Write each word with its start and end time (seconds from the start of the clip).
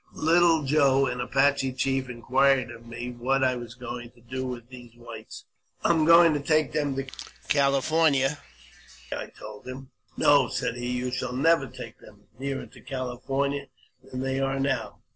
Little 0.13 0.63
Joe, 0.63 1.05
an 1.05 1.21
Apache 1.21 1.73
Chief, 1.73 2.09
inquired 2.09 2.71
of 2.71 2.87
me 2.87 3.11
what 3.11 3.43
I 3.43 3.55
was 3.55 3.75
going 3.75 4.09
to 4.13 4.21
do 4.21 4.43
with 4.47 4.67
these 4.69 4.93
whites." 4.95 5.45
I 5.83 5.91
am 5.91 6.05
going 6.05 6.33
to 6.33 6.39
take 6.39 6.71
them 6.71 6.95
to 6.95 7.05
California," 7.49 8.39
I 9.11 9.27
told 9.27 9.67
him." 9.67 9.91
No," 10.17 10.47
said 10.47 10.73
he," 10.75 10.89
you 10.97 11.11
shall 11.11 11.33
never 11.33 11.67
take 11.67 11.99
them 11.99 12.23
nearer 12.39 12.65
t( 12.65 12.81
California 12.81 13.67
than 14.03 14.21
they 14.21 14.39
are 14.39 14.59
now." 14.59 15.01